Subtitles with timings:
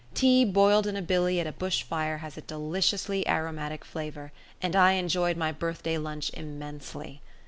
[0.15, 4.75] Tea boiled in a billy at a bush fire has a deliciously aromatic flavour, and
[4.75, 7.21] I enjoyed my birthday lunch immensely.